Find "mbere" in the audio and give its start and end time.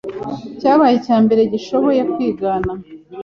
1.25-1.41